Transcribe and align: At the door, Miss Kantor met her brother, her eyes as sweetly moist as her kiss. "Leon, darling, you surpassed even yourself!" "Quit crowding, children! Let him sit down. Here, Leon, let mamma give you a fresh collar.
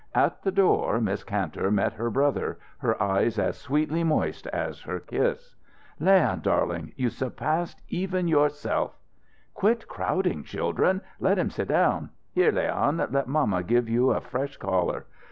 At 0.15 0.41
the 0.41 0.51
door, 0.51 0.99
Miss 0.99 1.23
Kantor 1.23 1.69
met 1.69 1.93
her 1.93 2.09
brother, 2.09 2.57
her 2.79 2.99
eyes 2.99 3.37
as 3.37 3.55
sweetly 3.59 4.03
moist 4.03 4.47
as 4.47 4.81
her 4.81 4.99
kiss. 4.99 5.53
"Leon, 5.99 6.41
darling, 6.41 6.91
you 6.95 7.11
surpassed 7.11 7.83
even 7.87 8.27
yourself!" 8.27 8.97
"Quit 9.53 9.87
crowding, 9.87 10.43
children! 10.43 11.01
Let 11.19 11.37
him 11.37 11.51
sit 11.51 11.67
down. 11.67 12.09
Here, 12.31 12.51
Leon, 12.51 12.97
let 13.11 13.27
mamma 13.27 13.61
give 13.61 13.87
you 13.87 14.09
a 14.09 14.21
fresh 14.21 14.57
collar. 14.57 15.05